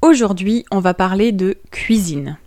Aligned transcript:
Aujourd'hui, 0.00 0.64
on 0.70 0.78
va 0.78 0.94
parler 0.94 1.32
de 1.32 1.56
cuisine. 1.72 2.38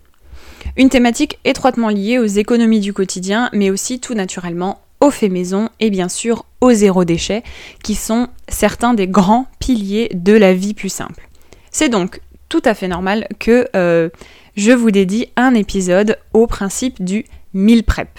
Une 0.78 0.88
thématique 0.88 1.38
étroitement 1.44 1.90
liée 1.90 2.18
aux 2.18 2.26
économies 2.26 2.80
du 2.80 2.94
quotidien, 2.94 3.50
mais 3.52 3.70
aussi 3.70 4.00
tout 4.00 4.14
naturellement 4.14 4.80
aux 5.02 5.12
faits 5.12 5.32
maison 5.32 5.70
et 5.82 5.90
bien 5.90 6.08
sûr 6.08 6.46
au 6.62 6.72
zéro 6.72 7.04
déchet, 7.04 7.44
qui 7.84 7.96
sont 7.96 8.30
certains 8.48 8.94
des 8.94 9.08
grands 9.08 9.48
piliers 9.60 10.10
de 10.14 10.32
la 10.32 10.54
vie 10.54 10.74
plus 10.74 10.90
simple. 10.90 11.27
C'est 11.72 11.90
donc 11.90 12.22
tout 12.48 12.62
à 12.63 12.74
fait 12.74 12.88
normal 12.88 13.27
que 13.38 13.68
euh, 13.76 14.10
je 14.55 14.72
vous 14.72 14.91
dédie 14.91 15.27
un 15.35 15.54
épisode 15.54 16.18
au 16.32 16.48
principe 16.48 17.04
du 17.04 17.26
meal 17.54 17.84
prep. 17.84 18.18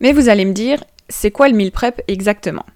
Mais 0.00 0.12
vous 0.12 0.28
allez 0.28 0.44
me 0.44 0.52
dire, 0.52 0.84
c'est 1.08 1.32
quoi 1.32 1.48
le 1.48 1.56
meal 1.56 1.72
prep 1.72 2.00
exactement? 2.06 2.66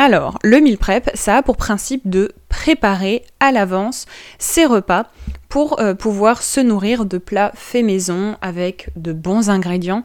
Alors, 0.00 0.38
le 0.44 0.60
meal 0.60 0.78
prep, 0.78 1.10
ça 1.14 1.38
a 1.38 1.42
pour 1.42 1.56
principe 1.56 2.08
de 2.08 2.30
préparer 2.48 3.24
à 3.40 3.50
l'avance 3.50 4.06
ses 4.38 4.64
repas 4.64 5.06
pour 5.48 5.80
euh, 5.80 5.92
pouvoir 5.92 6.44
se 6.44 6.60
nourrir 6.60 7.04
de 7.04 7.18
plats 7.18 7.50
faits 7.56 7.84
maison 7.84 8.36
avec 8.40 8.90
de 8.94 9.12
bons 9.12 9.50
ingrédients 9.50 10.04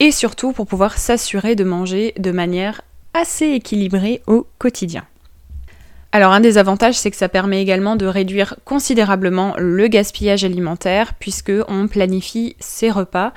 et 0.00 0.10
surtout 0.10 0.50
pour 0.50 0.66
pouvoir 0.66 0.98
s'assurer 0.98 1.54
de 1.54 1.62
manger 1.62 2.14
de 2.18 2.32
manière 2.32 2.80
assez 3.14 3.46
équilibrée 3.46 4.22
au 4.26 4.44
quotidien. 4.58 5.04
Alors 6.10 6.32
un 6.32 6.40
des 6.40 6.58
avantages, 6.58 6.98
c'est 6.98 7.12
que 7.12 7.16
ça 7.16 7.28
permet 7.28 7.62
également 7.62 7.94
de 7.94 8.06
réduire 8.06 8.56
considérablement 8.64 9.54
le 9.56 9.86
gaspillage 9.86 10.42
alimentaire 10.42 11.14
puisque 11.14 11.52
on 11.68 11.86
planifie 11.86 12.56
ses 12.58 12.90
repas 12.90 13.32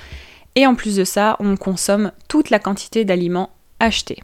et 0.56 0.66
en 0.66 0.74
plus 0.74 0.96
de 0.96 1.04
ça, 1.04 1.38
on 1.40 1.58
consomme 1.58 2.12
toute 2.28 2.50
la 2.50 2.58
quantité 2.58 3.06
d'aliments 3.06 3.52
achetés. 3.80 4.24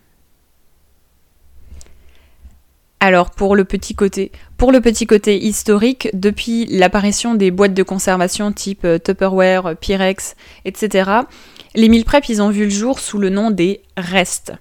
Alors 3.00 3.30
pour 3.30 3.56
le 3.56 3.64
petit 3.64 3.94
côté, 3.94 4.32
pour 4.58 4.72
le 4.72 4.82
petit 4.82 5.06
côté 5.06 5.38
historique, 5.38 6.10
depuis 6.14 6.66
l'apparition 6.66 7.36
des 7.36 7.52
boîtes 7.52 7.76
de 7.76 7.84
conservation 7.84 8.52
type 8.52 8.86
euh, 8.86 8.98
Tupperware, 8.98 9.76
Pyrex, 9.80 10.36
etc., 10.66 11.12
les 11.76 11.90
meal 11.90 12.06
prep 12.06 12.28
ils 12.28 12.42
ont 12.42 12.50
vu 12.50 12.64
le 12.64 12.72
jour 12.72 13.00
sous 13.00 13.20
le 13.20 13.30
nom 13.30 13.52
des 13.52 13.82
restes. 13.98 14.54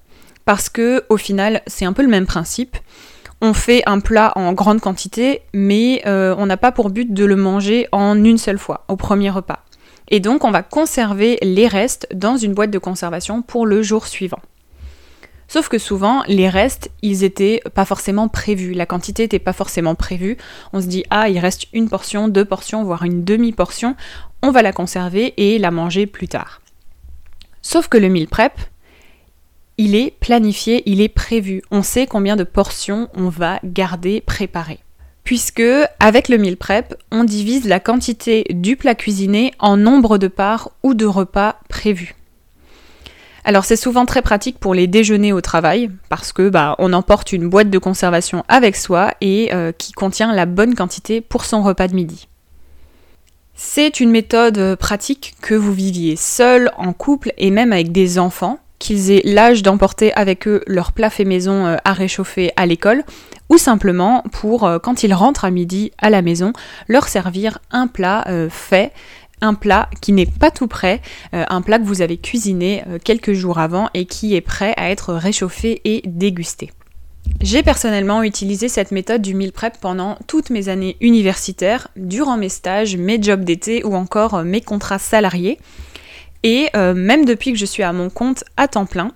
Parce 0.44 0.68
que 0.68 1.04
au 1.08 1.16
final, 1.16 1.62
c'est 1.66 1.86
un 1.86 1.94
peu 1.94 2.02
le 2.02 2.08
même 2.08 2.26
principe. 2.26 2.76
On 3.40 3.54
fait 3.54 3.82
un 3.86 4.00
plat 4.00 4.32
en 4.36 4.52
grande 4.52 4.80
quantité, 4.80 5.40
mais 5.54 6.02
euh, 6.06 6.34
on 6.36 6.44
n'a 6.44 6.58
pas 6.58 6.72
pour 6.72 6.90
but 6.90 7.12
de 7.12 7.24
le 7.24 7.36
manger 7.36 7.88
en 7.90 8.22
une 8.22 8.38
seule 8.38 8.58
fois, 8.58 8.84
au 8.88 8.96
premier 8.96 9.30
repas. 9.30 9.64
Et 10.08 10.20
donc 10.20 10.44
on 10.44 10.50
va 10.50 10.62
conserver 10.62 11.38
les 11.42 11.68
restes 11.68 12.06
dans 12.14 12.36
une 12.36 12.52
boîte 12.52 12.70
de 12.70 12.78
conservation 12.78 13.40
pour 13.40 13.64
le 13.64 13.82
jour 13.82 14.06
suivant. 14.06 14.40
Sauf 15.48 15.68
que 15.68 15.78
souvent, 15.78 16.22
les 16.26 16.48
restes, 16.48 16.90
ils 17.02 17.22
étaient 17.22 17.62
pas 17.74 17.84
forcément 17.84 18.28
prévus. 18.28 18.72
La 18.72 18.86
quantité 18.86 19.24
n'était 19.24 19.38
pas 19.38 19.52
forcément 19.52 19.94
prévue. 19.94 20.36
On 20.72 20.80
se 20.80 20.86
dit, 20.86 21.04
ah, 21.10 21.28
il 21.28 21.38
reste 21.38 21.66
une 21.72 21.88
portion, 21.88 22.28
deux 22.28 22.44
portions, 22.44 22.84
voire 22.84 23.04
une 23.04 23.24
demi-portion. 23.24 23.94
On 24.42 24.50
va 24.50 24.62
la 24.62 24.72
conserver 24.72 25.34
et 25.36 25.58
la 25.58 25.70
manger 25.70 26.06
plus 26.06 26.28
tard. 26.28 26.60
Sauf 27.62 27.88
que 27.88 27.98
le 27.98 28.08
meal 28.08 28.28
prep, 28.28 28.52
il 29.78 29.94
est 29.94 30.10
planifié, 30.18 30.82
il 30.86 31.00
est 31.00 31.08
prévu. 31.08 31.62
On 31.70 31.82
sait 31.82 32.06
combien 32.06 32.36
de 32.36 32.44
portions 32.44 33.08
on 33.14 33.28
va 33.28 33.60
garder 33.62 34.20
préparées. 34.20 34.80
Puisque, 35.22 35.62
avec 35.98 36.28
le 36.28 36.38
meal 36.38 36.56
prep, 36.56 36.94
on 37.10 37.24
divise 37.24 37.66
la 37.66 37.80
quantité 37.80 38.46
du 38.50 38.76
plat 38.76 38.94
cuisiné 38.94 39.52
en 39.58 39.76
nombre 39.76 40.18
de 40.18 40.28
parts 40.28 40.70
ou 40.82 40.94
de 40.94 41.06
repas 41.06 41.56
prévus. 41.68 42.14
Alors 43.48 43.64
c'est 43.64 43.76
souvent 43.76 44.06
très 44.06 44.22
pratique 44.22 44.58
pour 44.58 44.74
les 44.74 44.88
déjeuners 44.88 45.32
au 45.32 45.40
travail 45.40 45.88
parce 46.08 46.32
que 46.32 46.48
bah, 46.48 46.74
on 46.80 46.92
emporte 46.92 47.32
une 47.32 47.48
boîte 47.48 47.70
de 47.70 47.78
conservation 47.78 48.44
avec 48.48 48.74
soi 48.74 49.14
et 49.20 49.50
euh, 49.54 49.70
qui 49.70 49.92
contient 49.92 50.34
la 50.34 50.46
bonne 50.46 50.74
quantité 50.74 51.20
pour 51.20 51.44
son 51.44 51.62
repas 51.62 51.86
de 51.86 51.94
midi. 51.94 52.26
C'est 53.54 54.00
une 54.00 54.10
méthode 54.10 54.74
pratique 54.74 55.36
que 55.40 55.54
vous 55.54 55.72
viviez 55.72 56.16
seul, 56.16 56.72
en 56.76 56.92
couple 56.92 57.32
et 57.38 57.52
même 57.52 57.72
avec 57.72 57.92
des 57.92 58.18
enfants, 58.18 58.58
qu'ils 58.80 59.12
aient 59.12 59.22
l'âge 59.24 59.62
d'emporter 59.62 60.12
avec 60.14 60.48
eux 60.48 60.62
leur 60.66 60.90
plat 60.90 61.08
fait 61.08 61.24
maison 61.24 61.66
euh, 61.66 61.76
à 61.84 61.92
réchauffer 61.92 62.50
à 62.56 62.66
l'école, 62.66 63.04
ou 63.48 63.58
simplement 63.58 64.24
pour, 64.32 64.64
euh, 64.64 64.80
quand 64.80 65.04
ils 65.04 65.14
rentrent 65.14 65.44
à 65.44 65.52
midi 65.52 65.92
à 65.98 66.10
la 66.10 66.20
maison, 66.20 66.52
leur 66.88 67.06
servir 67.06 67.60
un 67.70 67.86
plat 67.86 68.26
fait 68.50 68.92
un 69.40 69.54
plat 69.54 69.88
qui 70.00 70.12
n'est 70.12 70.26
pas 70.26 70.50
tout 70.50 70.66
prêt, 70.66 71.00
euh, 71.34 71.44
un 71.48 71.62
plat 71.62 71.78
que 71.78 71.84
vous 71.84 72.02
avez 72.02 72.16
cuisiné 72.16 72.82
euh, 72.88 72.98
quelques 73.02 73.32
jours 73.32 73.58
avant 73.58 73.90
et 73.94 74.06
qui 74.06 74.34
est 74.34 74.40
prêt 74.40 74.74
à 74.76 74.90
être 74.90 75.14
réchauffé 75.14 75.80
et 75.84 76.02
dégusté. 76.06 76.72
J'ai 77.40 77.62
personnellement 77.62 78.22
utilisé 78.22 78.68
cette 78.68 78.92
méthode 78.92 79.20
du 79.20 79.34
meal 79.34 79.52
prep 79.52 79.78
pendant 79.80 80.16
toutes 80.26 80.50
mes 80.50 80.68
années 80.68 80.96
universitaires, 81.00 81.88
durant 81.96 82.36
mes 82.36 82.48
stages, 82.48 82.96
mes 82.96 83.20
jobs 83.20 83.44
d'été 83.44 83.84
ou 83.84 83.94
encore 83.94 84.34
euh, 84.34 84.44
mes 84.44 84.60
contrats 84.60 84.98
salariés. 84.98 85.58
Et 86.42 86.68
même 86.74 87.24
depuis 87.24 87.52
que 87.52 87.58
je 87.58 87.64
suis 87.64 87.82
à 87.82 87.92
mon 87.92 88.08
compte 88.08 88.44
à 88.56 88.68
temps 88.68 88.86
plein, 88.86 89.10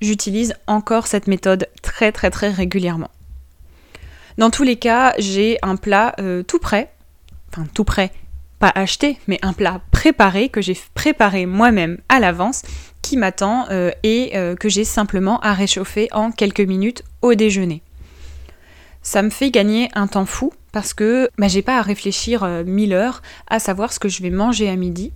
j'utilise 0.00 0.54
encore 0.68 1.08
cette 1.08 1.26
méthode 1.26 1.66
très 1.82 2.12
très 2.12 2.30
très 2.30 2.48
régulièrement. 2.48 3.10
Dans 4.38 4.50
tous 4.50 4.62
les 4.62 4.76
cas, 4.76 5.12
j'ai 5.18 5.58
un 5.62 5.74
plat 5.74 6.14
tout 6.46 6.60
prêt, 6.60 6.92
enfin 7.50 7.66
tout 7.74 7.82
prêt, 7.82 8.12
pas 8.58 8.72
acheté, 8.74 9.18
mais 9.26 9.38
un 9.42 9.52
plat 9.52 9.80
préparé 9.90 10.48
que 10.48 10.60
j'ai 10.60 10.76
préparé 10.94 11.46
moi-même 11.46 11.98
à 12.08 12.20
l'avance 12.20 12.62
qui 13.02 13.16
m'attend 13.16 13.66
euh, 13.70 13.90
et 14.02 14.32
euh, 14.34 14.56
que 14.56 14.68
j'ai 14.68 14.84
simplement 14.84 15.38
à 15.40 15.52
réchauffer 15.52 16.08
en 16.12 16.32
quelques 16.32 16.60
minutes 16.60 17.04
au 17.22 17.34
déjeuner. 17.34 17.82
Ça 19.02 19.22
me 19.22 19.30
fait 19.30 19.50
gagner 19.50 19.88
un 19.94 20.08
temps 20.08 20.26
fou 20.26 20.52
parce 20.72 20.92
que 20.92 21.30
bah, 21.38 21.46
j'ai 21.46 21.62
pas 21.62 21.78
à 21.78 21.82
réfléchir 21.82 22.42
euh, 22.42 22.64
mille 22.64 22.92
heures 22.92 23.22
à 23.46 23.60
savoir 23.60 23.92
ce 23.92 24.00
que 24.00 24.08
je 24.08 24.22
vais 24.22 24.30
manger 24.30 24.68
à 24.68 24.76
midi. 24.76 25.12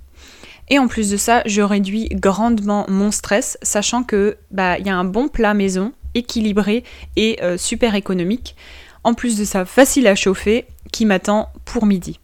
Et 0.69 0.79
en 0.79 0.87
plus 0.87 1.11
de 1.11 1.17
ça, 1.17 1.43
je 1.47 1.63
réduis 1.63 2.09
grandement 2.13 2.85
mon 2.89 3.11
stress, 3.11 3.59
sachant 3.61 4.05
que 4.05 4.37
bah 4.53 4.79
il 4.79 4.87
y 4.87 4.91
a 4.91 4.97
un 4.97 5.05
bon 5.05 5.27
plat 5.27 5.53
maison, 5.53 5.93
équilibré 6.15 6.85
et 7.17 7.41
super 7.57 7.97
économique. 7.97 8.55
En 9.03 9.15
plus 9.15 9.37
de 9.37 9.45
ça, 9.45 9.65
facile 9.65 10.07
à 10.07 10.15
chauffer, 10.15 10.67
qui 10.93 11.07
m'attend 11.07 11.49
pour 11.65 11.87
midi. 11.87 12.21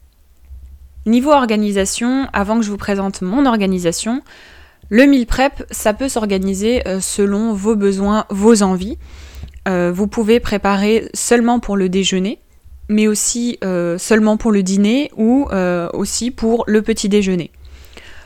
Niveau 1.06 1.30
organisation, 1.30 2.26
avant 2.32 2.58
que 2.58 2.64
je 2.64 2.70
vous 2.70 2.76
présente 2.76 3.22
mon 3.22 3.46
organisation, 3.46 4.22
le 4.88 5.06
meal 5.06 5.24
prep, 5.26 5.64
ça 5.70 5.94
peut 5.94 6.08
s'organiser 6.08 6.86
euh, 6.88 7.00
selon 7.00 7.52
vos 7.52 7.76
besoins, 7.76 8.26
vos 8.28 8.64
envies. 8.64 8.98
Euh, 9.68 9.92
vous 9.94 10.08
pouvez 10.08 10.40
préparer 10.40 11.08
seulement 11.14 11.60
pour 11.60 11.76
le 11.76 11.88
déjeuner, 11.88 12.40
mais 12.88 13.06
aussi 13.06 13.56
euh, 13.62 13.98
seulement 13.98 14.36
pour 14.36 14.50
le 14.50 14.64
dîner 14.64 15.12
ou 15.16 15.48
aussi 15.92 16.32
pour 16.32 16.64
le 16.66 16.82
petit 16.82 17.08
déjeuner. 17.08 17.52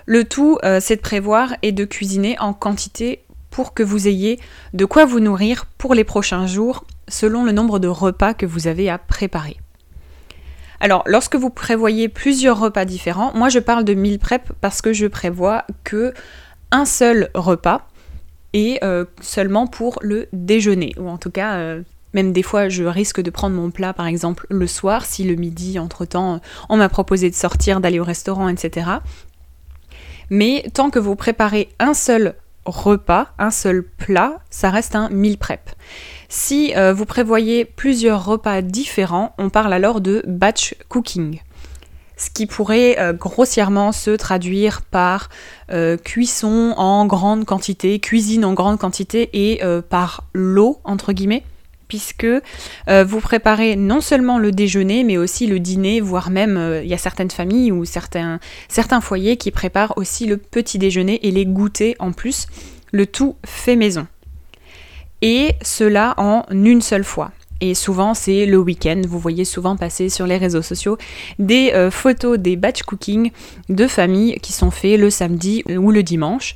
Le 0.07 0.25
tout, 0.25 0.59
c'est 0.81 0.97
de 0.97 1.03
prévoir 1.03 1.55
et 1.63 1.73
de 1.73 1.85
cuisiner 1.85 2.37
en 2.41 2.55
quantité 2.55 3.21
pour 3.51 3.75
que 3.75 3.83
vous 3.83 4.09
ayez 4.09 4.41
de 4.73 4.87
quoi 4.87 5.05
vous 5.05 5.21
nourrir 5.21 5.67
pour 5.77 5.95
les 5.95 6.05
prochains 6.05 6.47
jours 6.47 6.85
selon 7.09 7.45
le 7.45 7.53
nombre 7.53 7.79
de 7.79 7.89
repas 7.89 8.33
que 8.35 8.47
vous 8.47 8.67
avez 8.67 8.89
à 8.89 8.99
préparer. 8.99 9.59
Alors, 10.81 11.03
lorsque 11.07 11.37
vous 11.37 11.51
prévoyez 11.51 12.09
plusieurs 12.09 12.59
repas 12.59 12.87
différents, 12.87 13.33
moi 13.35 13.51
je 13.51 13.59
parle 13.59 13.85
de 13.85 13.95
meal 13.95 14.19
prep 14.19 14.51
parce 14.61 14.81
que 14.81 14.93
je 14.93 15.07
prévois 15.07 15.65
que 15.85 16.15
un 16.73 16.87
seul 16.87 17.29
repas 17.35 17.87
et 18.53 18.79
euh, 18.83 19.05
seulement 19.21 19.67
pour 19.67 19.99
le 20.03 20.29
déjeuner. 20.33 20.95
Ou 20.99 21.09
en 21.09 21.19
tout 21.19 21.31
cas, 21.31 21.57
euh, 21.57 21.83
même 22.15 22.33
des 22.33 22.43
fois, 22.43 22.69
je 22.69 22.85
risque 22.85 23.21
de 23.21 23.31
prendre 23.31 23.55
mon 23.55 23.71
plat, 23.71 23.93
par 23.93 24.07
exemple, 24.07 24.47
le 24.49 24.67
soir, 24.67 25.05
si 25.05 25.25
le 25.25 25.35
midi, 25.35 25.79
entre-temps, 25.79 26.41
on 26.69 26.77
m'a 26.77 26.89
proposé 26.89 27.31
de 27.31 27.35
sortir, 27.35 27.81
d'aller 27.81 28.01
au 28.01 28.05
restaurant, 28.05 28.49
etc. 28.49 28.91
Mais 30.31 30.65
tant 30.73 30.91
que 30.91 30.99
vous 30.99 31.15
préparez 31.15 31.69
un 31.79 31.95
seul 31.95 32.35
repas, 32.65 33.29
un 33.39 33.51
seul 33.51 33.83
plat, 33.83 34.39
ça 34.51 34.71
reste 34.71 34.95
un 34.95 35.09
meal 35.11 35.39
prep. 35.39 35.71
Si 36.33 36.73
euh, 36.77 36.95
vous 36.95 37.07
prévoyez 37.07 37.65
plusieurs 37.65 38.25
repas 38.25 38.63
différents, 38.63 39.35
on 39.37 39.51
parle 39.51 39.73
alors 39.73 40.01
de 40.01 40.23
batch 40.29 40.77
cooking. 40.89 41.41
Ce 42.17 42.31
qui 42.31 42.47
pourrait 42.47 43.01
euh, 43.01 43.13
grossièrement 43.13 43.91
se 43.91 44.13
traduire 44.13 44.83
par 44.83 45.29
euh, 45.73 45.97
cuisson 45.97 46.73
en 46.77 47.05
grande 47.07 47.45
quantité, 47.47 47.99
cuisine 47.99 48.45
en 48.45 48.55
grande 48.55 48.79
quantité 48.79 49.29
et 49.33 49.61
par 49.89 50.23
l'eau, 50.33 50.79
entre 50.85 51.13
guillemets 51.13 51.43
puisque 51.89 52.29
vous 52.87 53.19
préparez 53.19 53.75
non 53.75 54.01
seulement 54.01 54.39
le 54.39 54.53
déjeuner, 54.53 55.03
mais 55.03 55.17
aussi 55.17 55.49
le 55.49 55.59
dîner, 55.59 56.01
voire 56.01 56.31
même 56.31 56.83
il 56.85 56.89
y 56.89 56.95
a 56.95 56.99
certaines 56.99 57.33
familles 57.33 57.73
ou 57.73 57.85
certains, 57.85 58.39
certains 58.69 59.01
foyers 59.01 59.37
qui 59.37 59.51
préparent 59.51 59.95
aussi 59.97 60.27
le 60.27 60.37
petit 60.37 60.79
déjeuner 60.79 61.27
et 61.27 61.33
les 61.33 61.47
goûters 61.47 61.97
en 61.99 62.13
plus, 62.13 62.47
le 62.93 63.07
tout 63.07 63.35
fait 63.45 63.75
maison 63.75 64.07
et 65.23 65.53
cela 65.63 66.15
en 66.17 66.45
une 66.51 66.83
seule 66.83 67.05
fois. 67.05 67.33
Et 67.61 67.75
souvent, 67.75 68.15
c'est 68.15 68.47
le 68.47 68.57
week-end. 68.57 69.03
Vous 69.07 69.19
voyez 69.19 69.45
souvent 69.45 69.77
passer 69.77 70.09
sur 70.09 70.27
les 70.27 70.39
réseaux 70.39 70.63
sociaux 70.63 70.97
des 71.39 71.73
euh, 71.75 71.91
photos 71.91 72.39
des 72.39 72.57
batch 72.57 72.83
cooking 72.83 73.31
de 73.69 73.87
familles 73.87 74.39
qui 74.41 74.53
sont 74.53 74.71
faits 74.71 74.99
le 74.99 75.11
samedi 75.11 75.63
ou 75.69 75.91
le 75.91 76.03
dimanche, 76.03 76.55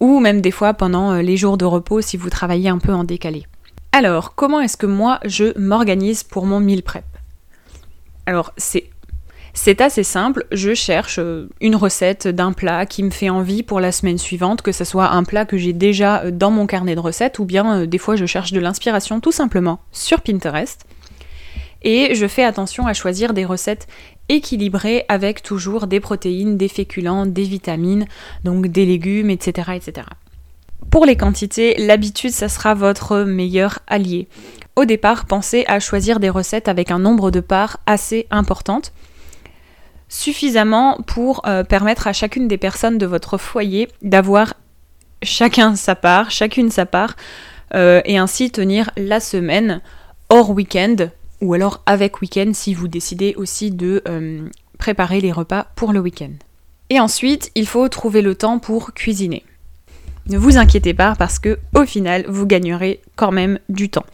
ou 0.00 0.18
même 0.18 0.40
des 0.40 0.50
fois 0.50 0.74
pendant 0.74 1.12
euh, 1.12 1.22
les 1.22 1.36
jours 1.36 1.56
de 1.56 1.64
repos 1.64 2.00
si 2.00 2.16
vous 2.16 2.30
travaillez 2.30 2.68
un 2.68 2.78
peu 2.78 2.92
en 2.92 3.04
décalé. 3.04 3.46
Alors, 3.92 4.34
comment 4.34 4.60
est-ce 4.60 4.76
que 4.76 4.86
moi 4.86 5.20
je 5.24 5.56
m'organise 5.58 6.24
pour 6.24 6.46
mon 6.46 6.58
meal 6.58 6.82
prep? 6.82 7.04
Alors, 8.26 8.52
c'est 8.56 8.89
c'est 9.52 9.80
assez 9.80 10.04
simple, 10.04 10.46
je 10.52 10.74
cherche 10.74 11.18
euh, 11.18 11.48
une 11.60 11.76
recette 11.76 12.28
d'un 12.28 12.52
plat 12.52 12.86
qui 12.86 13.02
me 13.02 13.10
fait 13.10 13.30
envie 13.30 13.62
pour 13.62 13.80
la 13.80 13.92
semaine 13.92 14.18
suivante, 14.18 14.62
que 14.62 14.72
ce 14.72 14.84
soit 14.84 15.10
un 15.10 15.24
plat 15.24 15.44
que 15.44 15.56
j'ai 15.56 15.72
déjà 15.72 16.22
euh, 16.22 16.30
dans 16.30 16.50
mon 16.50 16.66
carnet 16.66 16.94
de 16.94 17.00
recettes, 17.00 17.38
ou 17.38 17.44
bien 17.44 17.80
euh, 17.80 17.86
des 17.86 17.98
fois 17.98 18.16
je 18.16 18.26
cherche 18.26 18.52
de 18.52 18.60
l'inspiration 18.60 19.20
tout 19.20 19.32
simplement 19.32 19.80
sur 19.92 20.20
Pinterest. 20.20 20.86
Et 21.82 22.14
je 22.14 22.26
fais 22.26 22.44
attention 22.44 22.86
à 22.86 22.92
choisir 22.92 23.32
des 23.32 23.44
recettes 23.44 23.88
équilibrées 24.28 25.04
avec 25.08 25.42
toujours 25.42 25.86
des 25.86 25.98
protéines, 25.98 26.56
des 26.56 26.68
féculents, 26.68 27.26
des 27.26 27.44
vitamines, 27.44 28.06
donc 28.44 28.68
des 28.68 28.84
légumes, 28.84 29.30
etc. 29.30 29.72
etc. 29.74 30.06
Pour 30.90 31.06
les 31.06 31.16
quantités, 31.16 31.74
l'habitude, 31.78 32.32
ça 32.32 32.48
sera 32.48 32.74
votre 32.74 33.20
meilleur 33.20 33.78
allié. 33.86 34.28
Au 34.76 34.84
départ, 34.84 35.24
pensez 35.24 35.64
à 35.68 35.80
choisir 35.80 36.20
des 36.20 36.28
recettes 36.28 36.68
avec 36.68 36.90
un 36.90 36.98
nombre 36.98 37.30
de 37.30 37.40
parts 37.40 37.78
assez 37.86 38.26
importante 38.30 38.92
suffisamment 40.10 40.98
pour 41.06 41.40
euh, 41.46 41.64
permettre 41.64 42.06
à 42.06 42.12
chacune 42.12 42.48
des 42.48 42.58
personnes 42.58 42.98
de 42.98 43.06
votre 43.06 43.38
foyer 43.38 43.88
d'avoir 44.02 44.54
chacun 45.22 45.76
sa 45.76 45.94
part, 45.94 46.30
chacune 46.30 46.70
sa 46.70 46.84
part, 46.84 47.14
euh, 47.74 48.02
et 48.04 48.18
ainsi 48.18 48.50
tenir 48.50 48.90
la 48.96 49.20
semaine 49.20 49.80
hors 50.28 50.50
week-end, 50.50 50.96
ou 51.40 51.54
alors 51.54 51.82
avec 51.86 52.20
week-end 52.20 52.50
si 52.52 52.74
vous 52.74 52.88
décidez 52.88 53.34
aussi 53.36 53.70
de 53.70 54.02
euh, 54.08 54.48
préparer 54.78 55.20
les 55.20 55.32
repas 55.32 55.68
pour 55.76 55.92
le 55.92 56.00
week-end. 56.00 56.32
Et 56.90 56.98
ensuite, 56.98 57.52
il 57.54 57.66
faut 57.66 57.88
trouver 57.88 58.20
le 58.20 58.34
temps 58.34 58.58
pour 58.58 58.92
cuisiner. 58.92 59.44
Ne 60.26 60.38
vous 60.38 60.58
inquiétez 60.58 60.92
pas 60.92 61.14
parce 61.16 61.38
que 61.38 61.58
au 61.74 61.84
final, 61.84 62.24
vous 62.28 62.46
gagnerez 62.46 63.00
quand 63.14 63.30
même 63.30 63.60
du 63.68 63.88
temps. 63.88 64.06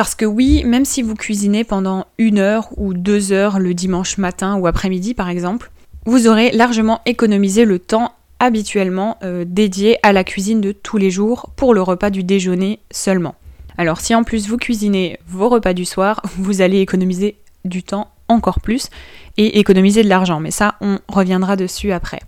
Parce 0.00 0.14
que 0.14 0.24
oui, 0.24 0.64
même 0.64 0.86
si 0.86 1.02
vous 1.02 1.14
cuisinez 1.14 1.62
pendant 1.62 2.06
une 2.16 2.38
heure 2.38 2.70
ou 2.78 2.94
deux 2.94 3.32
heures 3.32 3.58
le 3.58 3.74
dimanche 3.74 4.16
matin 4.16 4.56
ou 4.56 4.66
après-midi 4.66 5.12
par 5.12 5.28
exemple, 5.28 5.70
vous 6.06 6.26
aurez 6.26 6.52
largement 6.52 7.02
économisé 7.04 7.66
le 7.66 7.78
temps 7.78 8.14
habituellement 8.38 9.18
euh, 9.22 9.44
dédié 9.46 9.98
à 10.02 10.14
la 10.14 10.24
cuisine 10.24 10.62
de 10.62 10.72
tous 10.72 10.96
les 10.96 11.10
jours 11.10 11.50
pour 11.54 11.74
le 11.74 11.82
repas 11.82 12.08
du 12.08 12.24
déjeuner 12.24 12.78
seulement. 12.90 13.34
Alors 13.76 14.00
si 14.00 14.14
en 14.14 14.24
plus 14.24 14.48
vous 14.48 14.56
cuisinez 14.56 15.18
vos 15.28 15.50
repas 15.50 15.74
du 15.74 15.84
soir, 15.84 16.22
vous 16.38 16.62
allez 16.62 16.80
économiser 16.80 17.36
du 17.66 17.82
temps 17.82 18.08
encore 18.28 18.60
plus 18.60 18.88
et 19.36 19.58
économiser 19.58 20.02
de 20.02 20.08
l'argent. 20.08 20.40
Mais 20.40 20.50
ça, 20.50 20.76
on 20.80 20.98
reviendra 21.08 21.56
dessus 21.56 21.92
après. 21.92 22.20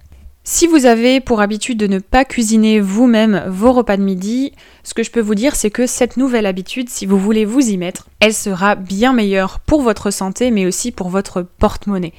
Si 0.44 0.66
vous 0.66 0.86
avez 0.86 1.20
pour 1.20 1.40
habitude 1.40 1.78
de 1.78 1.86
ne 1.86 2.00
pas 2.00 2.24
cuisiner 2.24 2.80
vous-même 2.80 3.44
vos 3.46 3.72
repas 3.72 3.96
de 3.96 4.02
midi, 4.02 4.52
ce 4.84 4.94
que 4.94 5.02
je 5.02 5.10
peux 5.10 5.20
vous 5.20 5.34
dire 5.34 5.54
c'est 5.54 5.70
que 5.70 5.86
cette 5.86 6.16
nouvelle 6.16 6.46
habitude, 6.46 6.88
si 6.88 7.06
vous 7.06 7.18
voulez 7.18 7.44
vous 7.44 7.60
y 7.60 7.76
mettre, 7.76 8.06
elle 8.20 8.34
sera 8.34 8.74
bien 8.74 9.12
meilleure 9.12 9.60
pour 9.60 9.82
votre 9.82 10.10
santé 10.10 10.50
mais 10.50 10.66
aussi 10.66 10.92
pour 10.92 11.08
votre 11.08 11.42
porte-monnaie. 11.42 12.14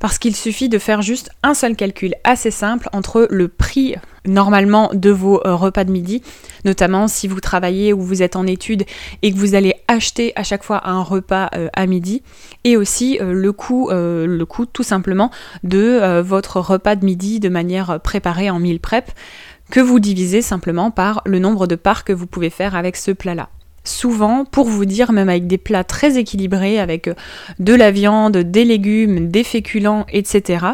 Parce 0.00 0.18
qu'il 0.18 0.34
suffit 0.34 0.70
de 0.70 0.78
faire 0.78 1.02
juste 1.02 1.30
un 1.42 1.52
seul 1.52 1.76
calcul 1.76 2.14
assez 2.24 2.50
simple 2.50 2.88
entre 2.92 3.28
le 3.30 3.48
prix 3.48 3.96
normalement 4.26 4.90
de 4.94 5.10
vos 5.10 5.46
euh, 5.46 5.54
repas 5.54 5.84
de 5.84 5.92
midi, 5.92 6.22
notamment 6.64 7.06
si 7.06 7.28
vous 7.28 7.40
travaillez 7.40 7.92
ou 7.92 8.00
vous 8.00 8.22
êtes 8.22 8.34
en 8.36 8.46
études 8.46 8.84
et 9.22 9.32
que 9.32 9.36
vous 9.36 9.54
allez 9.54 9.74
acheter 9.88 10.32
à 10.36 10.42
chaque 10.42 10.62
fois 10.62 10.88
un 10.88 11.02
repas 11.02 11.50
euh, 11.54 11.68
à 11.74 11.86
midi, 11.86 12.22
et 12.64 12.76
aussi 12.76 13.18
euh, 13.20 13.32
le 13.32 13.52
coût, 13.52 14.66
tout 14.66 14.82
simplement 14.82 15.30
de 15.64 16.20
votre 16.20 16.60
repas 16.60 16.96
de 16.96 17.04
midi 17.04 17.40
de 17.40 17.48
manière 17.48 18.00
préparée 18.00 18.50
en 18.50 18.58
meal 18.58 18.80
prep, 18.80 19.10
que 19.70 19.80
vous 19.80 20.00
divisez 20.00 20.42
simplement 20.42 20.90
par 20.90 21.22
le 21.24 21.38
nombre 21.38 21.66
de 21.66 21.76
parts 21.76 22.04
que 22.04 22.12
vous 22.12 22.26
pouvez 22.26 22.50
faire 22.50 22.74
avec 22.74 22.96
ce 22.96 23.10
plat-là 23.10 23.48
souvent, 23.84 24.44
pour 24.44 24.66
vous 24.66 24.84
dire, 24.84 25.12
même 25.12 25.28
avec 25.28 25.46
des 25.46 25.58
plats 25.58 25.84
très 25.84 26.18
équilibrés, 26.18 26.78
avec 26.78 27.08
euh, 27.08 27.14
de 27.58 27.74
la 27.74 27.90
viande, 27.90 28.36
des 28.36 28.64
légumes, 28.64 29.30
des 29.30 29.44
féculents, 29.44 30.06
etc., 30.12 30.66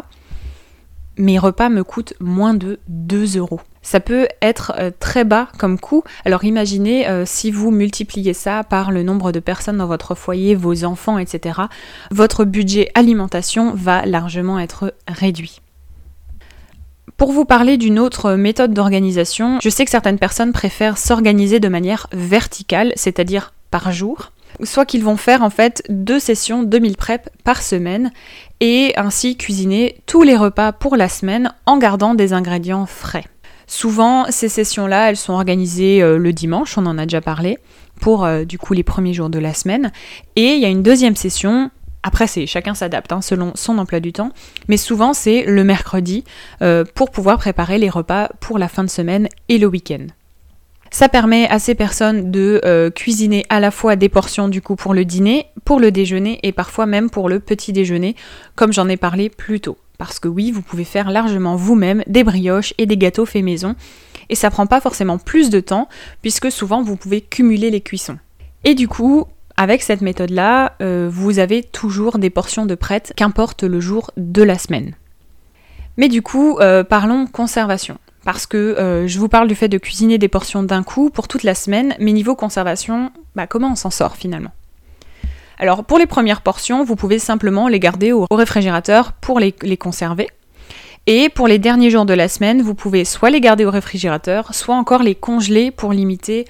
mes 1.19 1.39
repas 1.39 1.71
me 1.71 1.83
coûtent 1.83 2.13
moins 2.21 2.53
de 2.53 2.79
2 2.89 3.39
euros. 3.39 3.61
Ça 3.81 4.01
peut 4.01 4.29
être 4.43 4.75
euh, 4.79 4.91
très 4.99 5.25
bas 5.25 5.49
comme 5.59 5.79
coût. 5.79 6.03
Alors 6.27 6.45
imaginez 6.45 7.09
euh, 7.09 7.25
si 7.25 7.51
vous 7.51 7.71
multipliez 7.71 8.35
ça 8.35 8.65
par 8.65 8.91
le 8.91 9.03
nombre 9.03 9.33
de 9.33 9.41
personnes 9.41 9.79
dans 9.79 9.87
votre 9.87 10.15
foyer, 10.15 10.55
vos 10.55 10.85
enfants, 10.85 11.19
etc. 11.19 11.61
Votre 12.11 12.45
budget 12.45 12.91
alimentation 12.95 13.73
va 13.75 14.05
largement 14.05 14.59
être 14.59 14.93
réduit. 15.09 15.61
Pour 17.17 17.33
vous 17.33 17.47
parler 17.47 17.79
d'une 17.79 17.99
autre 17.99 18.35
méthode 18.35 18.75
d'organisation, 18.75 19.59
je 19.63 19.71
sais 19.71 19.87
que 19.87 19.91
certaines 19.91 20.19
personnes 20.19 20.53
préfèrent 20.53 20.99
s'organiser 20.99 21.61
de 21.61 21.69
manière 21.69 22.09
verticale, 22.13 22.93
c'est-à-dire 22.95 23.55
par 23.71 23.91
jour, 23.91 24.33
soit 24.63 24.85
qu'ils 24.85 25.03
vont 25.03 25.17
faire 25.17 25.43
en 25.43 25.49
fait 25.49 25.83
deux 25.89 26.21
sessions 26.21 26.63
de 26.63 26.79
meal 26.79 26.97
prep 26.99 27.31
par 27.43 27.63
semaine 27.63 28.13
et 28.61 28.93
ainsi 28.99 29.39
cuisiner 29.39 29.97
tous 30.05 30.25
les 30.25 30.37
repas 30.37 30.73
pour 30.73 30.95
la 30.95 31.09
semaine 31.09 31.55
en 31.65 31.79
gardant 31.79 32.15
des 32.15 32.35
ingrédients 32.35 32.85
frais. 32.85 33.25
Souvent, 33.67 34.27
ces 34.29 34.51
sessions-là, 34.51 35.09
elles 35.09 35.17
sont 35.17 35.33
organisées 35.33 36.03
euh, 36.03 36.19
le 36.19 36.35
dimanche, 36.35 36.77
on 36.77 36.85
en 36.85 36.99
a 36.99 37.07
déjà 37.07 37.23
parlé, 37.23 37.59
pour 37.99 38.25
euh, 38.25 38.45
du 38.45 38.59
coup 38.59 38.75
les 38.75 38.85
premiers 38.85 39.15
jours 39.15 39.31
de 39.31 39.39
la 39.39 39.55
semaine. 39.55 39.91
Et 40.37 40.55
il 40.55 40.61
y 40.61 40.67
a 40.67 40.69
une 40.69 40.83
deuxième 40.83 41.17
session 41.17 41.71
après, 42.07 42.29
c'est 42.29 42.47
chacun 42.47 42.77
s'adapte 42.77 43.11
hein, 43.11 43.21
selon 43.21 43.51
son 43.57 43.79
emploi 43.79 43.99
du 43.99 44.13
temps, 44.13 44.31
mais 44.69 44.77
souvent 44.77 45.13
c'est 45.13 45.43
le 45.43 45.65
mercredi 45.65 46.23
euh, 46.63 46.85
pour 46.95 47.11
pouvoir 47.11 47.37
préparer 47.37 47.79
les 47.79 47.91
repas 47.91 48.29
pour 48.39 48.61
la 48.61 48.69
fin 48.69 48.85
de 48.85 48.89
semaine 48.89 49.29
et 49.49 49.59
le 49.59 49.67
week-end. 49.67 50.07
Ça 50.93 51.09
permet 51.09 51.49
à 51.49 51.59
ces 51.59 51.75
personnes 51.75 52.31
de 52.31 52.61
euh, 52.65 52.91
cuisiner 52.91 53.45
à 53.49 53.59
la 53.59 53.73
fois 53.73 53.97
des 53.97 54.09
portions 54.09 54.47
du 54.47 54.63
coup 54.63 54.77
pour 54.77 54.95
le 54.95 55.05
dîner, 55.05 55.47
pour 55.65 55.81
le 55.81 55.91
déjeuner 55.91 56.39
et 56.45 56.53
parfois 56.53 56.87
même 56.87 57.11
pour 57.11 57.29
le 57.29 57.41
petit 57.41 57.73
déjeuner, 57.73 58.15
comme 58.55 58.73
j'en 58.73 58.89
ai 58.89 58.97
parlé 58.97 59.29
plus 59.29 59.59
tôt. 59.59 59.77
Parce 59.99 60.21
que 60.21 60.29
oui, 60.29 60.53
vous 60.53 60.63
pouvez 60.63 60.85
faire 60.85 61.11
largement 61.11 61.57
vous-même 61.57 62.05
des 62.07 62.23
brioches 62.23 62.73
et 62.79 62.87
des 62.87 62.97
gâteaux 62.97 63.27
faits 63.27 63.43
maison, 63.43 63.75
et 64.29 64.37
ça 64.37 64.51
prend 64.51 64.69
pas 64.69 64.81
forcément 64.81 65.19
plus 65.19 65.51
de 65.51 65.59
temps, 65.59 65.89
puisque 66.23 66.53
souvent 66.53 66.85
vous 66.85 66.95
pouvez 66.95 67.21
cumuler 67.21 67.71
les 67.71 67.81
cuissons. 67.81 68.19
Et 68.63 68.77
du 68.77 68.87
coup, 68.87 69.27
avec 69.57 69.83
cette 69.83 70.03
méthode-là, 70.03 70.75
euh, 70.83 71.09
vous 71.11 71.39
avez 71.39 71.63
toujours 71.63 72.19
des 72.19 72.31
portions 72.31 72.67
de 72.67 72.75
prêtes, 72.75 73.13
qu'importe 73.17 73.63
le 73.63 73.81
jour 73.81 74.11
de 74.17 74.43
la 74.43 74.59
semaine. 74.59 74.95
Mais 75.97 76.09
du 76.09 76.23
coup, 76.23 76.59
euh, 76.61 76.85
parlons 76.85 77.27
conservation. 77.27 77.99
Parce 78.25 78.47
que 78.47 78.57
euh, 78.57 79.07
je 79.07 79.19
vous 79.19 79.29
parle 79.29 79.49
du 79.49 79.55
fait 79.55 79.69
de 79.69 79.79
cuisiner 79.79 80.19
des 80.19 80.29
portions 80.29 80.63
d'un 80.63 80.83
coup 80.83 81.11
pour 81.11 81.29
toute 81.29 81.45
la 81.45 81.55
semaine, 81.55 81.95
mais 82.01 82.13
niveau 82.13 82.35
conservation, 82.35 83.13
bah, 83.35 83.47
comment 83.47 83.73
on 83.73 83.77
s'en 83.77 83.91
sort 83.91 84.17
finalement? 84.17 84.51
Alors 85.59 85.85
pour 85.85 85.99
les 85.99 86.07
premières 86.07 86.43
portions, 86.43 86.85
vous 86.85 86.97
pouvez 86.97 87.19
simplement 87.19 87.69
les 87.69 87.81
garder 87.81 88.13
au, 88.13 88.27
réfrigérateur 88.31 89.13
pour 89.13 89.41
les, 89.41 89.55
les 89.63 89.77
conserver. 89.77 90.29
Et 91.07 91.29
pour 91.29 91.47
les 91.47 91.59
derniers 91.59 91.89
jours 91.89 92.05
de 92.05 92.15
la 92.15 92.29
semaine, 92.29 92.63
vous 92.63 92.75
pouvez 92.75 93.05
soit 93.05 93.31
les 93.31 93.41
garder 93.41 93.65
au 93.65 93.71
réfrigérateur, 93.71 94.55
soit 94.55 94.75
encore 94.75 95.05
les 95.05 95.15
congeler 95.15 95.71
pour 95.71 95.93
limiter 95.93 96.47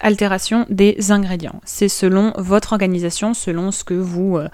altération 0.00 0.66
des 0.68 1.10
ingrédients. 1.10 1.60
C'est 1.64 1.88
selon 1.88 2.32
votre 2.36 2.72
organisation, 2.72 3.34
selon 3.34 3.70
ce 3.70 3.84
que 3.84 3.94
vous. 3.94 4.38
Euh, 4.38 4.48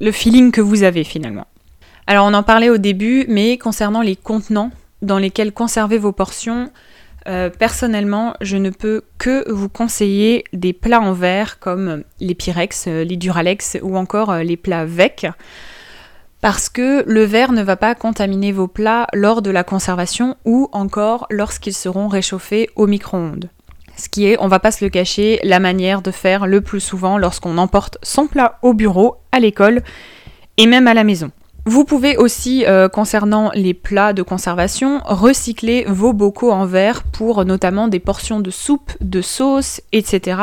le 0.00 0.12
feeling 0.12 0.52
que 0.52 0.60
vous 0.60 0.82
avez 0.82 1.02
finalement. 1.02 1.46
Alors 2.06 2.26
on 2.26 2.34
en 2.34 2.42
parlait 2.42 2.70
au 2.70 2.78
début, 2.78 3.24
mais 3.28 3.58
concernant 3.58 4.02
les 4.02 4.16
contenants 4.16 4.70
dans 5.02 5.18
lesquels 5.18 5.52
conserver 5.52 5.98
vos 5.98 6.12
portions, 6.12 6.70
euh, 7.26 7.50
personnellement, 7.50 8.34
je 8.40 8.56
ne 8.56 8.70
peux 8.70 9.02
que 9.18 9.50
vous 9.50 9.68
conseiller 9.68 10.44
des 10.52 10.72
plats 10.72 11.00
en 11.00 11.12
verre 11.12 11.58
comme 11.58 12.02
les 12.20 12.34
Pyrex, 12.34 12.86
euh, 12.86 13.04
les 13.04 13.16
Duralex 13.16 13.78
ou 13.82 13.96
encore 13.96 14.34
les 14.36 14.56
plats 14.56 14.84
VEC 14.84 15.28
parce 16.40 16.68
que 16.68 17.02
le 17.06 17.24
verre 17.24 17.52
ne 17.52 17.62
va 17.62 17.76
pas 17.76 17.94
contaminer 17.94 18.52
vos 18.52 18.68
plats 18.68 19.06
lors 19.12 19.42
de 19.42 19.50
la 19.50 19.64
conservation 19.64 20.36
ou 20.44 20.68
encore 20.72 21.26
lorsqu'ils 21.30 21.74
seront 21.74 22.08
réchauffés 22.08 22.70
au 22.76 22.86
micro-ondes. 22.86 23.50
Ce 23.98 24.08
qui 24.08 24.26
est, 24.26 24.36
on 24.38 24.48
va 24.48 24.60
pas 24.60 24.70
se 24.70 24.84
le 24.84 24.90
cacher, 24.90 25.40
la 25.42 25.58
manière 25.58 26.02
de 26.02 26.10
faire 26.10 26.46
le 26.46 26.60
plus 26.60 26.80
souvent 26.80 27.18
lorsqu'on 27.18 27.58
emporte 27.58 27.98
son 28.02 28.28
plat 28.28 28.58
au 28.62 28.72
bureau, 28.72 29.16
à 29.32 29.40
l'école 29.40 29.82
et 30.56 30.66
même 30.66 30.86
à 30.86 30.94
la 30.94 31.04
maison. 31.04 31.30
Vous 31.66 31.84
pouvez 31.84 32.16
aussi, 32.16 32.64
euh, 32.64 32.88
concernant 32.88 33.50
les 33.54 33.74
plats 33.74 34.12
de 34.12 34.22
conservation, 34.22 35.02
recycler 35.04 35.84
vos 35.86 36.12
bocaux 36.12 36.52
en 36.52 36.64
verre 36.64 37.02
pour 37.02 37.44
notamment 37.44 37.88
des 37.88 38.00
portions 38.00 38.40
de 38.40 38.50
soupe, 38.50 38.92
de 39.00 39.20
sauce, 39.20 39.82
etc. 39.92 40.36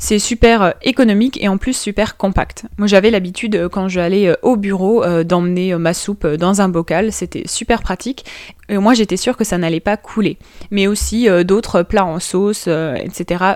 C'est 0.00 0.18
super 0.18 0.62
euh, 0.62 0.70
économique 0.82 1.40
et 1.40 1.46
en 1.46 1.56
plus 1.56 1.76
super 1.76 2.16
compact. 2.16 2.64
Moi 2.78 2.88
j'avais 2.88 3.12
l'habitude 3.12 3.54
euh, 3.54 3.68
quand 3.68 3.86
j'allais 3.86 4.34
au 4.42 4.56
bureau 4.56 5.04
d'emmener 5.22 5.76
ma 5.76 5.94
soupe 5.94 6.26
dans 6.26 6.60
un 6.60 6.68
bocal, 6.68 7.12
c'était 7.12 7.44
super 7.46 7.82
pratique. 7.82 8.24
Moi 8.68 8.94
j'étais 8.94 9.16
sûre 9.16 9.36
que 9.36 9.44
ça 9.44 9.58
n'allait 9.58 9.78
pas 9.78 9.96
couler. 9.96 10.38
Mais 10.72 10.88
aussi 10.88 11.28
d'autres 11.44 11.82
plats 11.82 12.04
en 12.04 12.18
sauce, 12.18 12.68
etc 12.68 13.54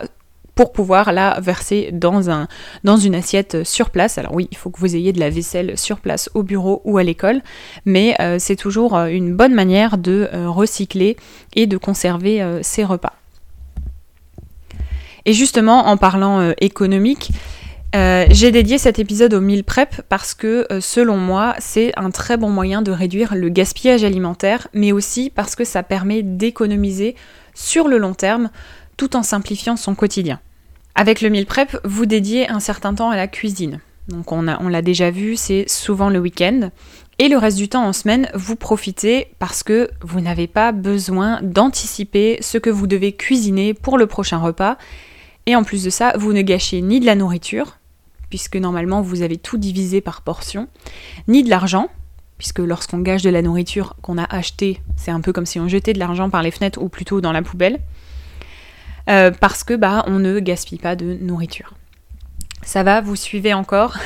pour 0.55 0.73
pouvoir 0.73 1.13
la 1.13 1.39
verser 1.41 1.91
dans, 1.93 2.31
un, 2.31 2.49
dans 2.85 2.97
une 2.97 3.15
assiette 3.15 3.65
sur 3.65 3.91
place. 3.91 4.19
Alors 4.19 4.35
oui, 4.35 4.49
il 4.51 4.57
faut 4.57 4.71
que 4.71 4.79
vous 4.79 4.97
ayez 4.97 5.13
de 5.13 5.21
la 5.21 5.31
vaisselle 5.31 5.77
sur 5.77 6.01
place 6.01 6.31
au 6.35 6.43
bureau 6.43 6.81
ou 6.85 6.99
à 6.99 7.03
l'école, 7.03 7.43
mais 7.85 8.17
euh, 8.21 8.37
c'est 8.39 8.57
toujours 8.57 8.97
euh, 8.97 9.07
une 9.07 9.35
bonne 9.35 9.55
manière 9.55 9.99
de 9.99 10.29
euh, 10.33 10.49
recycler 10.49 11.17
et 11.55 11.67
de 11.67 11.77
conserver 11.77 12.43
ses 12.63 12.85
repas. 12.85 13.13
Et 15.27 15.33
justement, 15.33 15.87
en 15.87 15.97
parlant 15.97 16.53
économique, 16.61 17.31
j'ai 17.93 18.51
dédié 18.51 18.77
cet 18.77 18.99
épisode 18.99 19.35
au 19.35 19.41
meal 19.41 19.65
prep 19.65 20.03
parce 20.09 20.35
que 20.35 20.67
selon 20.81 21.17
moi, 21.17 21.55
c'est 21.59 21.93
un 21.97 22.11
très 22.11 22.37
bon 22.37 22.51
moyen 22.51 22.83
de 22.83 22.91
réduire 22.91 23.35
le 23.35 23.49
gaspillage 23.49 24.05
alimentaire, 24.05 24.69
mais 24.75 24.93
aussi 24.93 25.31
parce 25.31 25.55
que 25.55 25.65
ça 25.65 25.83
permet 25.83 26.23
d'économiser 26.23 27.15
sur 27.55 27.89
le 27.89 27.99
long 27.99 28.15
terme 28.15 28.51
tout 28.97 29.17
en 29.17 29.23
simplifiant 29.23 29.77
son 29.77 29.95
quotidien. 29.95 30.41
Avec 30.95 31.21
le 31.21 31.31
meal 31.31 31.47
prep, 31.47 31.79
vous 31.85 32.07
dédiez 32.07 32.49
un 32.49 32.61
certain 32.61 32.95
temps 32.95 33.11
à 33.11 33.17
la 33.17 33.29
cuisine. 33.29 33.81
Donc 34.09 34.33
on, 34.33 34.47
on 34.47 34.69
l'a 34.69 34.83
déjà 34.83 35.11
vu, 35.11 35.37
c'est 35.37 35.65
souvent 35.69 36.11
le 36.11 36.19
week-end. 36.19 36.71
Et 37.19 37.29
le 37.29 37.39
reste 37.39 37.57
du 37.57 37.69
temps 37.69 37.87
en 37.87 37.93
semaine, 37.93 38.29
vous 38.35 38.57
profitez 38.57 39.29
parce 39.39 39.63
que 39.63 39.89
vous 40.03 40.21
n'avez 40.21 40.47
pas 40.47 40.73
besoin 40.73 41.41
d'anticiper 41.43 42.39
ce 42.41 42.59
que 42.59 42.71
vous 42.71 42.87
devez 42.87 43.13
cuisiner 43.13 43.73
pour 43.73 43.99
le 43.99 44.07
prochain 44.07 44.39
repas. 44.39 44.77
Et 45.47 45.57
en 45.57 45.65
plus 45.65 45.85
de 45.85 45.91
ça, 45.91 46.13
vous 46.17 46.33
ne 46.33 46.43
gâchez 46.43 46.81
ni 46.81 47.01
de 47.01 47.07
la 47.07 47.15
nourriture, 47.15 47.79
puisque 48.31 48.57
normalement 48.57 49.03
vous 49.03 49.23
avez 49.23 49.37
tout 49.37 49.59
divisé 49.59 50.01
par 50.01 50.23
portion, 50.23 50.69
ni 51.29 51.43
de 51.43 51.51
l'argent, 51.51 51.89
puisque 52.39 52.59
lorsqu'on 52.59 52.99
gâche 52.99 53.23
de 53.23 53.31
la 53.31 53.43
nourriture 53.43 53.97
qu'on 54.03 54.19
a 54.19 54.25
acheté, 54.25 54.81
c'est 54.97 55.11
un 55.11 55.21
peu 55.21 55.33
comme 55.33 55.47
si 55.47 55.61
on 55.61 55.69
jetait 55.69 55.93
de 55.93 55.99
l'argent 55.99 56.31
par 56.31 56.43
les 56.43 56.51
fenêtres 56.51 56.81
ou 56.81 56.89
plutôt 56.89 57.21
dans 57.21 57.33
la 57.33 57.43
poubelle. 57.43 57.81
Euh, 59.11 59.31
parce 59.31 59.65
que 59.65 59.75
bah 59.75 60.03
on 60.07 60.19
ne 60.19 60.41
gaspille 60.41 60.79
pas 60.79 60.97
de 60.97 61.19
nourriture. 61.21 61.75
Ça 62.63 62.83
va, 62.83 63.03
vous 63.03 63.17
suivez 63.17 63.53
encore? 63.53 63.99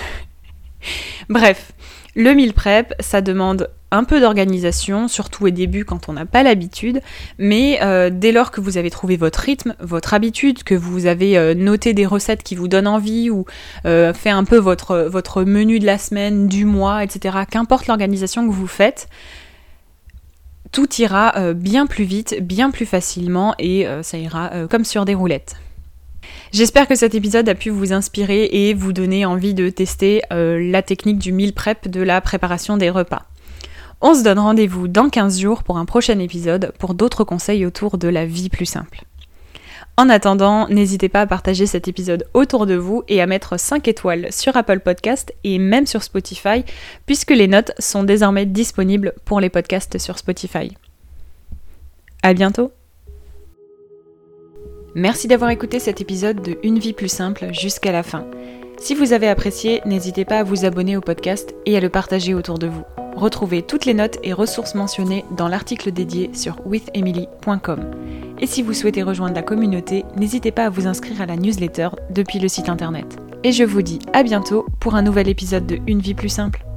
Bref, 1.28 1.72
le 2.16 2.34
meal 2.34 2.52
prep, 2.52 2.94
ça 2.98 3.20
demande 3.20 3.70
un 3.90 4.04
peu 4.04 4.20
d'organisation, 4.20 5.08
surtout 5.08 5.46
au 5.46 5.50
début 5.50 5.84
quand 5.84 6.08
on 6.08 6.12
n'a 6.12 6.26
pas 6.26 6.42
l'habitude, 6.42 7.00
mais 7.38 7.78
euh, 7.82 8.10
dès 8.12 8.32
lors 8.32 8.50
que 8.50 8.60
vous 8.60 8.76
avez 8.76 8.90
trouvé 8.90 9.16
votre 9.16 9.40
rythme, 9.40 9.74
votre 9.80 10.14
habitude, 10.14 10.62
que 10.62 10.74
vous 10.74 11.06
avez 11.06 11.38
euh, 11.38 11.54
noté 11.54 11.94
des 11.94 12.06
recettes 12.06 12.42
qui 12.42 12.54
vous 12.54 12.68
donnent 12.68 12.86
envie 12.86 13.30
ou 13.30 13.44
fait 13.84 14.30
un 14.30 14.44
peu 14.44 14.58
votre, 14.58 15.08
votre 15.10 15.44
menu 15.44 15.78
de 15.78 15.86
la 15.86 15.98
semaine, 15.98 16.48
du 16.48 16.64
mois, 16.64 17.02
etc., 17.04 17.38
qu'importe 17.50 17.86
l'organisation 17.86 18.46
que 18.46 18.52
vous 18.52 18.66
faites, 18.66 19.08
tout 20.72 20.88
ira 20.98 21.34
euh, 21.36 21.54
bien 21.54 21.86
plus 21.86 22.04
vite, 22.04 22.38
bien 22.42 22.70
plus 22.70 22.86
facilement 22.86 23.54
et 23.58 23.86
euh, 23.86 24.02
ça 24.02 24.18
ira 24.18 24.50
euh, 24.52 24.66
comme 24.66 24.84
sur 24.84 25.04
des 25.04 25.14
roulettes. 25.14 25.56
J'espère 26.52 26.86
que 26.88 26.94
cet 26.94 27.14
épisode 27.14 27.48
a 27.48 27.54
pu 27.54 27.70
vous 27.70 27.92
inspirer 27.92 28.44
et 28.44 28.74
vous 28.74 28.92
donner 28.92 29.24
envie 29.24 29.54
de 29.54 29.70
tester 29.70 30.22
la 30.30 30.82
technique 30.82 31.18
du 31.18 31.32
meal 31.32 31.54
prep 31.54 31.88
de 31.88 32.02
la 32.02 32.20
préparation 32.20 32.76
des 32.76 32.90
repas. 32.90 33.26
On 34.00 34.14
se 34.14 34.22
donne 34.22 34.38
rendez-vous 34.38 34.86
dans 34.86 35.08
15 35.08 35.40
jours 35.40 35.64
pour 35.64 35.76
un 35.76 35.84
prochain 35.84 36.20
épisode 36.20 36.72
pour 36.78 36.94
d'autres 36.94 37.24
conseils 37.24 37.66
autour 37.66 37.98
de 37.98 38.06
la 38.08 38.26
vie 38.26 38.48
plus 38.48 38.66
simple. 38.66 39.04
En 39.96 40.08
attendant, 40.08 40.68
n'hésitez 40.68 41.08
pas 41.08 41.22
à 41.22 41.26
partager 41.26 41.66
cet 41.66 41.88
épisode 41.88 42.24
autour 42.32 42.66
de 42.66 42.76
vous 42.76 43.02
et 43.08 43.20
à 43.20 43.26
mettre 43.26 43.58
5 43.58 43.88
étoiles 43.88 44.32
sur 44.32 44.56
Apple 44.56 44.78
Podcast 44.78 45.34
et 45.42 45.58
même 45.58 45.86
sur 45.86 46.04
Spotify, 46.04 46.64
puisque 47.06 47.32
les 47.32 47.48
notes 47.48 47.72
sont 47.80 48.04
désormais 48.04 48.46
disponibles 48.46 49.14
pour 49.24 49.40
les 49.40 49.50
podcasts 49.50 49.98
sur 49.98 50.16
Spotify. 50.16 50.76
À 52.22 52.32
bientôt! 52.34 52.70
Merci 54.94 55.26
d'avoir 55.26 55.50
écouté 55.50 55.80
cet 55.80 56.00
épisode 56.00 56.40
de 56.42 56.58
Une 56.62 56.78
vie 56.78 56.92
plus 56.92 57.10
simple 57.10 57.52
jusqu'à 57.52 57.90
la 57.90 58.04
fin. 58.04 58.24
Si 58.80 58.94
vous 58.94 59.12
avez 59.12 59.28
apprécié, 59.28 59.82
n'hésitez 59.86 60.24
pas 60.24 60.38
à 60.38 60.42
vous 60.44 60.64
abonner 60.64 60.96
au 60.96 61.00
podcast 61.00 61.52
et 61.66 61.76
à 61.76 61.80
le 61.80 61.88
partager 61.88 62.32
autour 62.32 62.58
de 62.58 62.68
vous. 62.68 62.84
Retrouvez 63.16 63.62
toutes 63.62 63.84
les 63.84 63.94
notes 63.94 64.18
et 64.22 64.32
ressources 64.32 64.76
mentionnées 64.76 65.24
dans 65.36 65.48
l'article 65.48 65.90
dédié 65.90 66.30
sur 66.32 66.64
withemily.com. 66.64 67.90
Et 68.38 68.46
si 68.46 68.62
vous 68.62 68.72
souhaitez 68.72 69.02
rejoindre 69.02 69.34
la 69.34 69.42
communauté, 69.42 70.04
n'hésitez 70.16 70.52
pas 70.52 70.66
à 70.66 70.70
vous 70.70 70.86
inscrire 70.86 71.20
à 71.20 71.26
la 71.26 71.34
newsletter 71.34 71.88
depuis 72.10 72.38
le 72.38 72.46
site 72.46 72.68
internet. 72.68 73.18
Et 73.42 73.50
je 73.50 73.64
vous 73.64 73.82
dis 73.82 73.98
à 74.12 74.22
bientôt 74.22 74.66
pour 74.78 74.94
un 74.94 75.02
nouvel 75.02 75.28
épisode 75.28 75.66
de 75.66 75.80
Une 75.88 76.00
vie 76.00 76.14
plus 76.14 76.28
simple. 76.28 76.67